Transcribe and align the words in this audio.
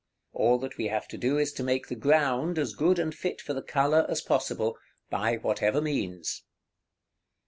All 0.33 0.57
that 0.57 0.77
we 0.79 0.87
have 0.87 1.07
to 1.09 1.17
do 1.19 1.37
is 1.37 1.53
to 1.53 1.61
make 1.63 1.85
the 1.87 1.95
ground 1.95 2.57
as 2.57 2.73
good 2.73 2.97
and 2.97 3.13
fit 3.13 3.39
for 3.39 3.53
the 3.53 3.61
color 3.61 4.07
as 4.09 4.19
possible, 4.19 4.75
by 5.11 5.35
whatever 5.37 5.79
means. 5.79 6.41